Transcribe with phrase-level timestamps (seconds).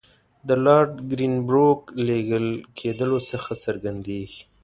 [0.47, 4.41] د لارډ کرېنبروک لېږل کېدلو څخه څرګندېږي.